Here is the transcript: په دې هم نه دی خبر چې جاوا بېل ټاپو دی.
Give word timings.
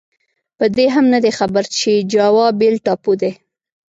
په 0.57 0.65
دې 0.75 0.85
هم 0.95 1.05
نه 1.13 1.19
دی 1.23 1.31
خبر 1.39 1.63
چې 1.77 1.91
جاوا 2.13 2.47
بېل 2.59 2.75
ټاپو 2.85 3.11
دی. 3.21 3.31